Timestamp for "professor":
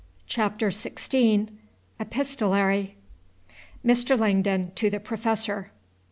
4.99-5.69